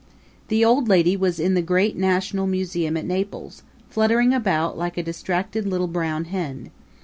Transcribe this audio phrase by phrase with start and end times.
[0.47, 5.03] The old lady was in the great National Museum at Naples, fluttering about like a
[5.03, 6.71] distracted little brown hen.